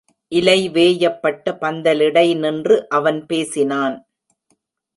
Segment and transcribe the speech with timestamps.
[0.31, 3.97] இலை வேயப்பட்ட பந்தலிடை நின்று அவன் பேசினான்.